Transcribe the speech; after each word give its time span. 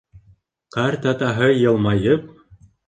Ҡартатаһы 0.77 1.51
йылмайып: 1.59 2.29